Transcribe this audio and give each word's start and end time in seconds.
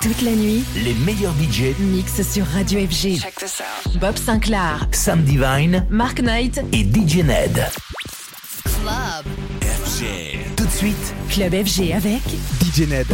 Toute 0.00 0.22
la 0.22 0.30
nuit, 0.30 0.64
Les 0.76 0.94
meilleurs 0.94 1.32
budgets 1.32 1.74
mix 1.80 2.22
sur 2.22 2.46
Radio 2.46 2.78
FG. 2.80 3.18
Check 3.20 3.34
this 3.34 3.60
out. 3.60 3.98
Bob 3.98 4.16
Sinclair, 4.16 4.86
Sam 4.92 5.22
Divine 5.24 5.84
Mark 5.90 6.20
Knight, 6.20 6.60
et 6.72 6.84
DJ 6.84 7.24
Ned. 7.24 7.66
Club. 8.64 9.26
Tout 10.56 10.64
de 10.64 10.70
suite, 10.70 11.14
Club 11.28 11.52
FG 11.52 11.92
avec 11.92 12.22
DJ 12.62 12.88
Ned. 12.88 13.06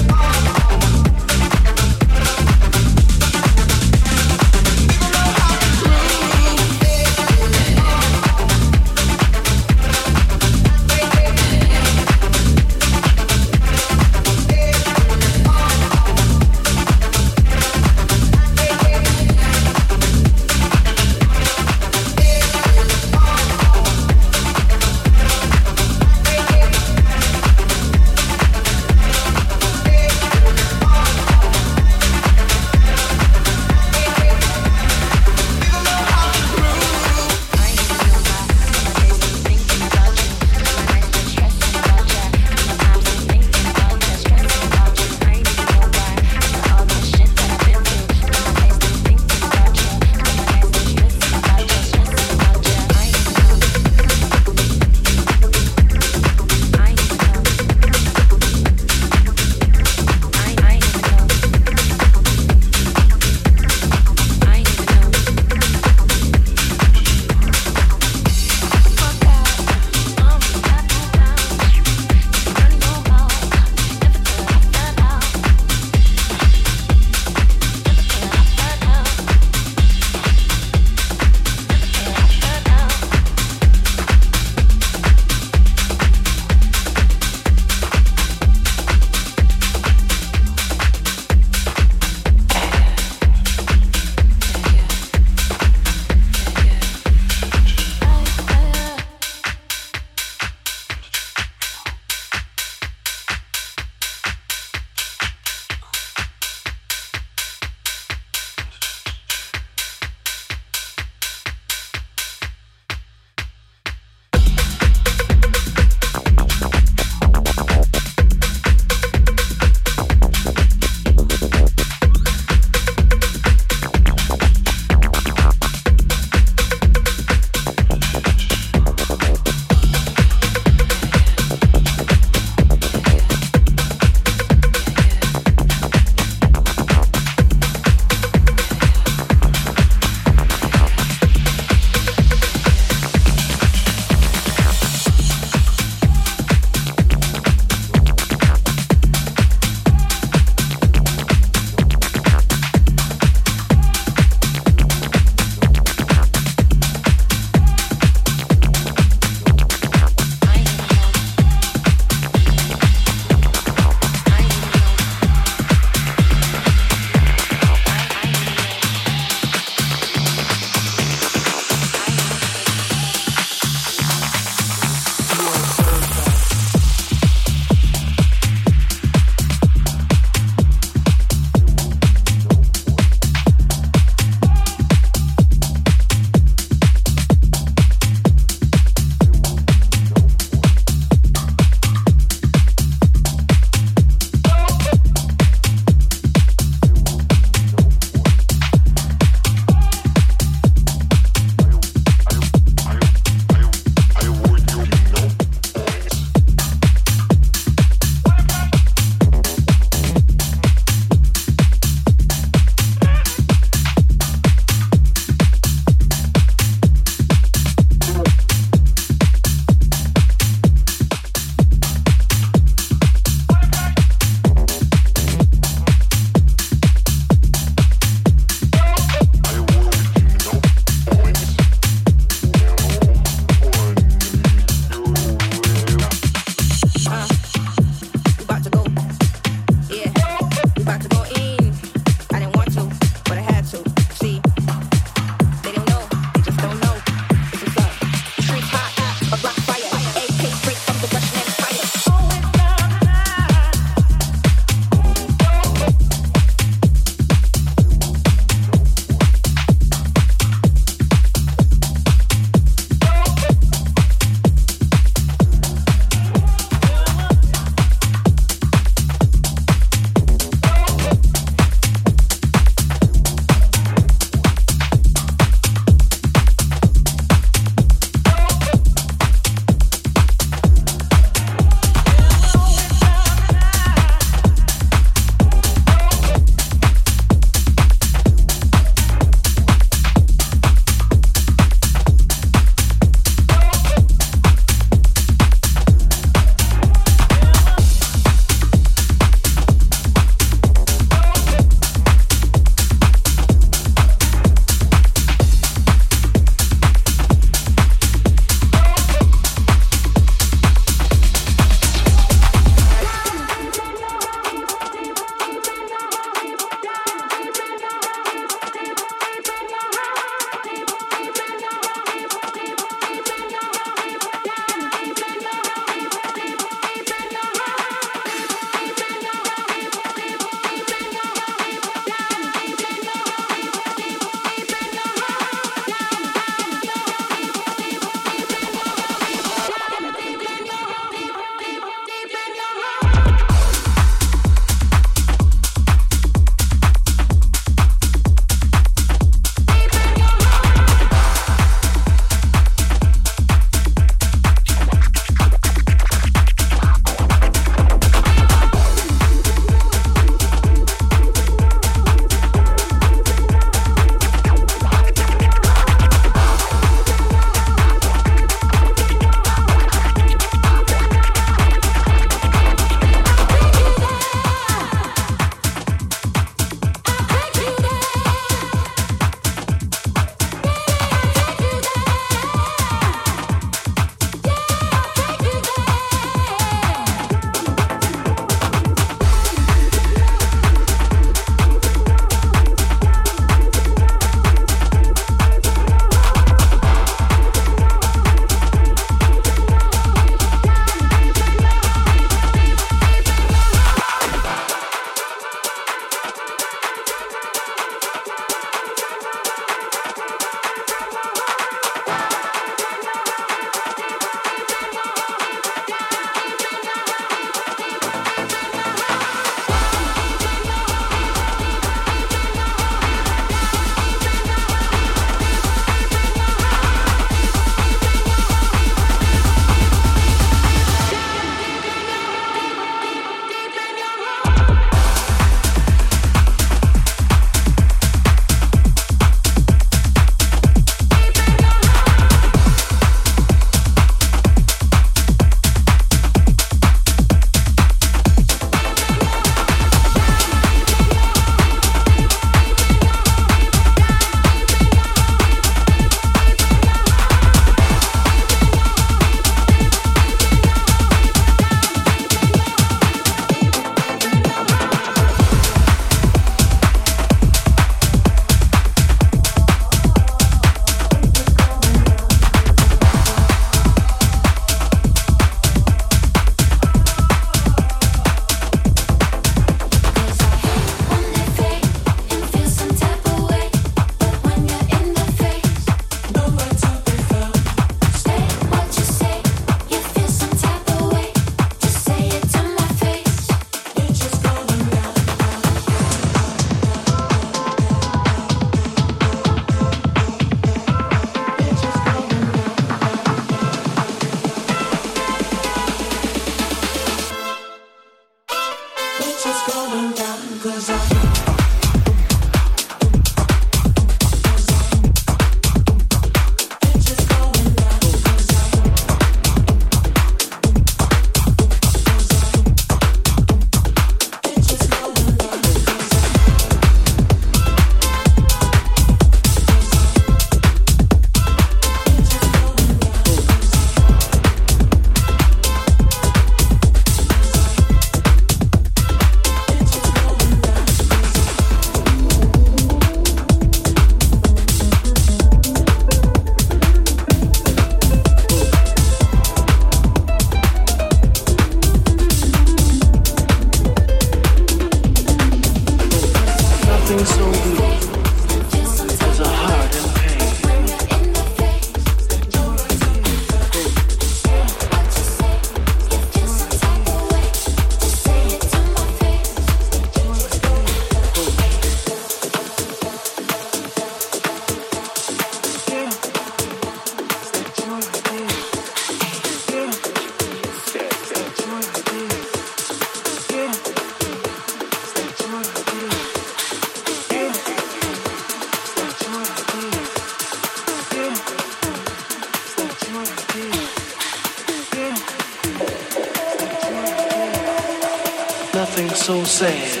Sad 599.54 600.00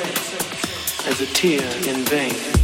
as 1.06 1.20
a 1.20 1.26
tear 1.26 1.62
in 1.88 2.04
vain. 2.06 2.63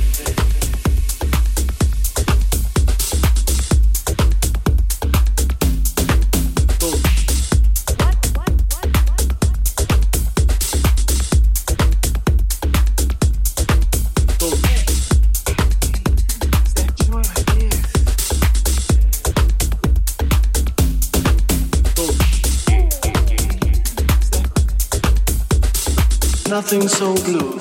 Nothing 26.73 26.89
so 26.89 27.15
blue 27.25 27.60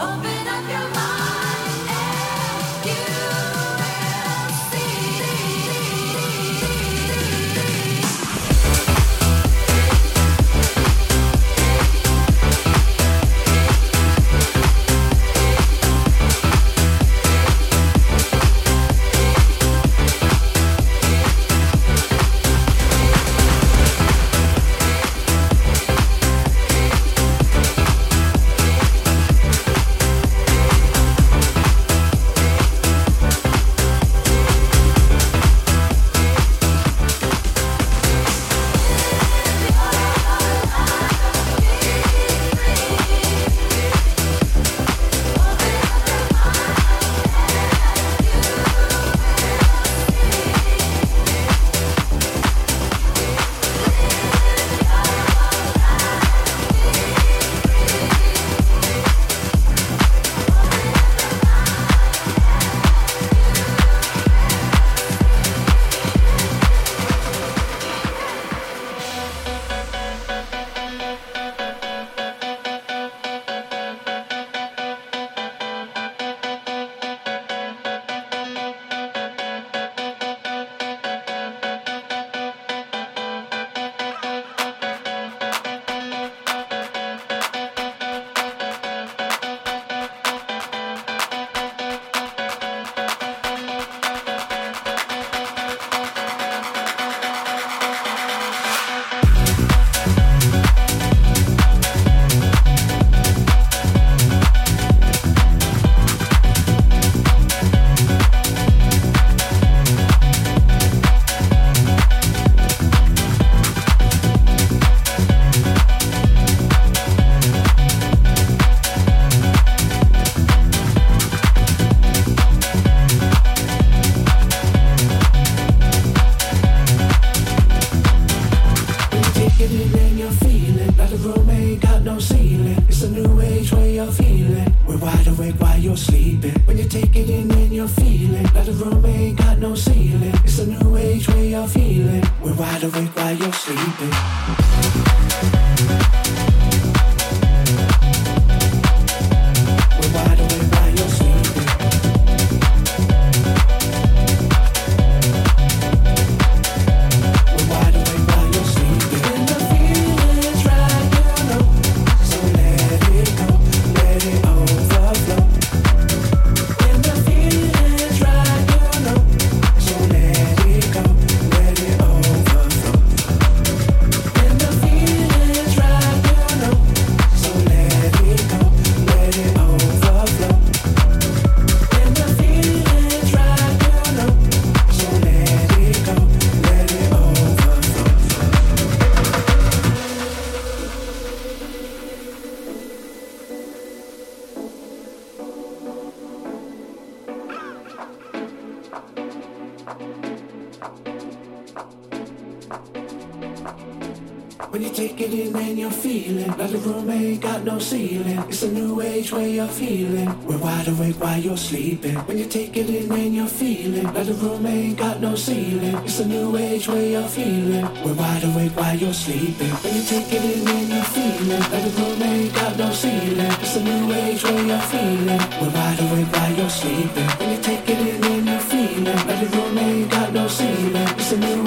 Open 0.00 0.46
up 0.46 0.70
your 0.70 0.94
mind. 0.94 1.17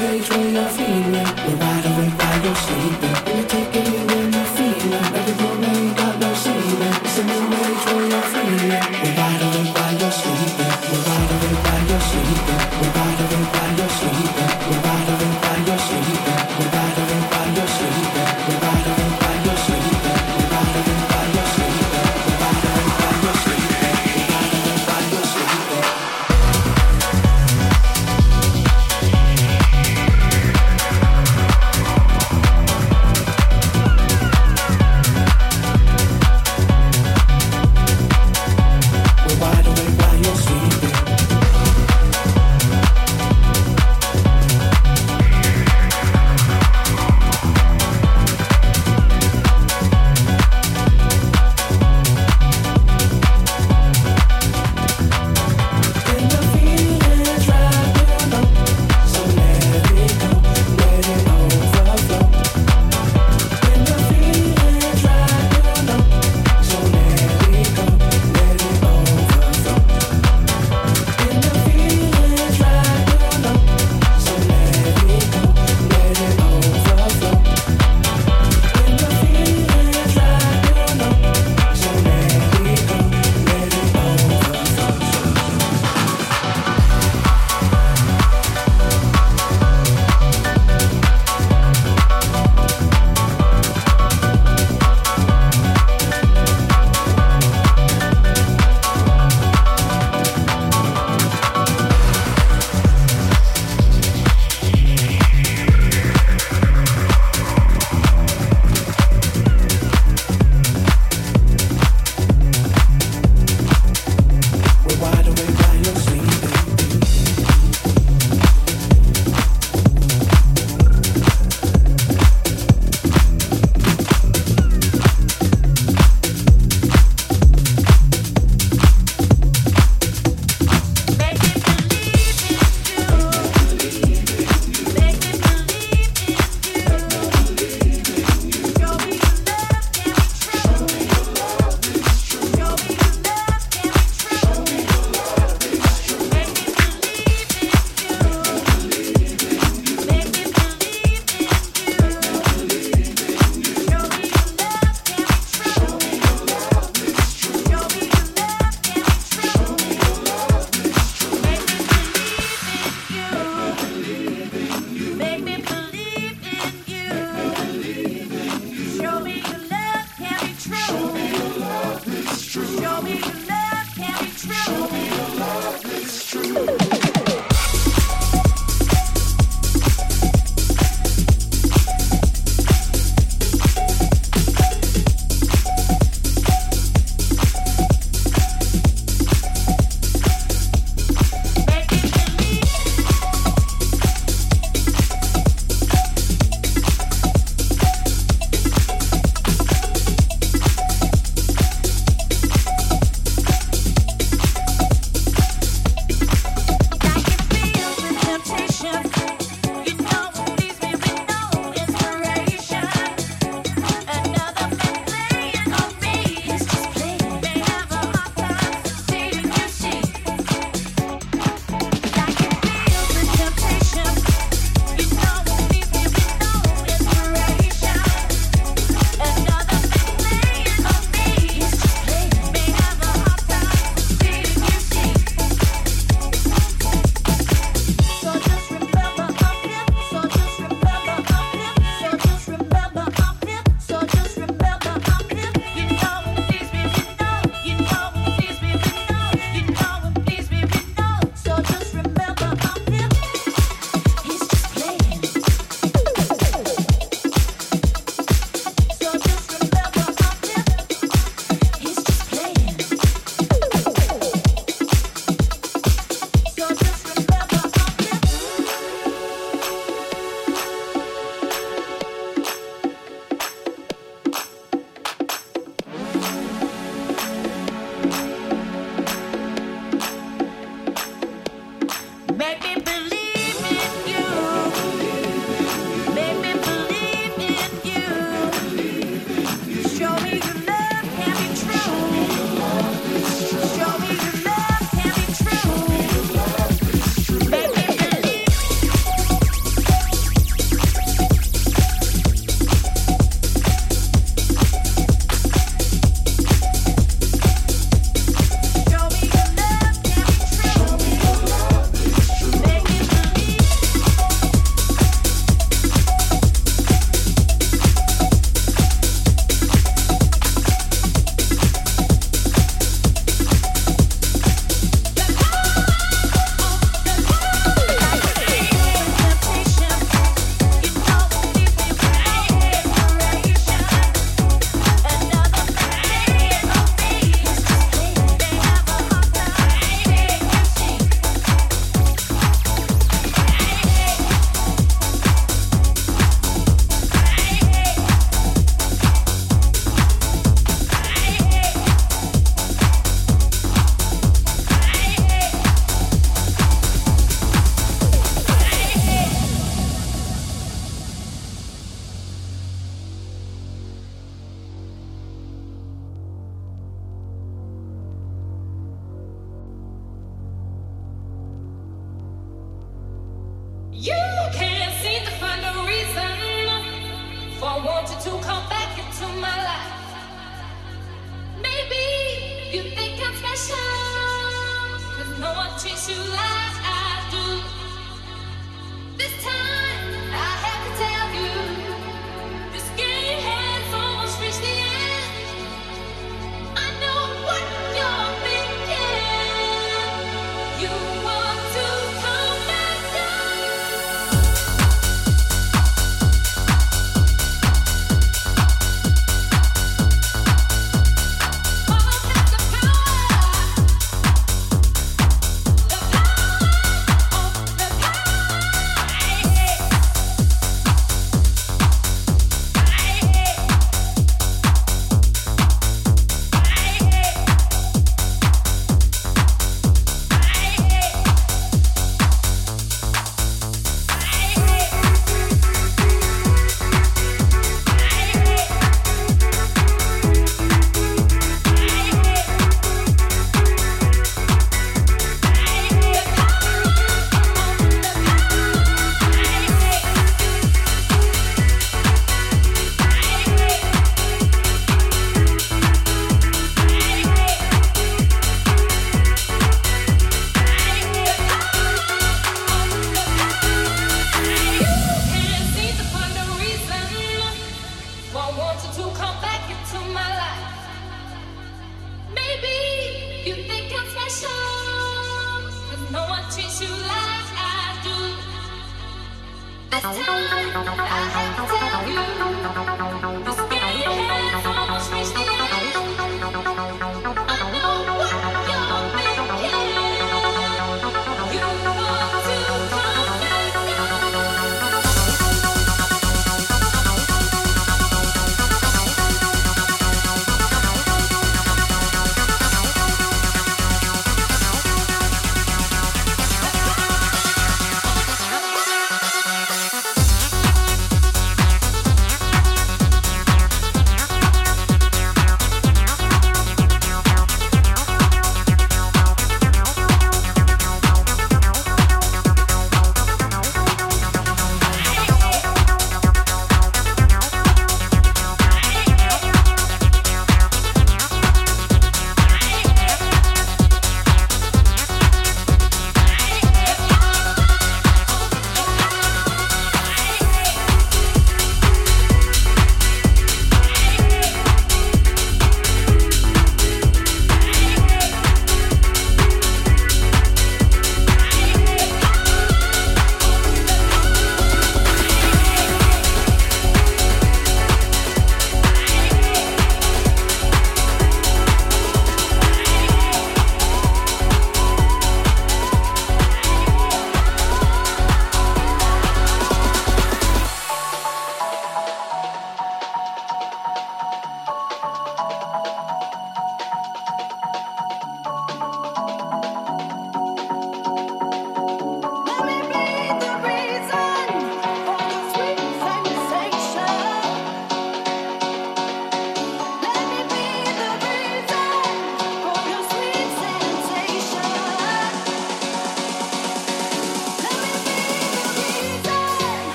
make 0.00 0.28
when 0.30 0.54
you're 0.54 0.68
feeling 0.68 1.12
You're 1.12 1.56
right 1.56 1.86
awake 1.86 2.18
while 2.18 2.44
you're 2.44 2.54
sleeping. 2.54 3.27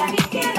Yeah. 0.00 0.49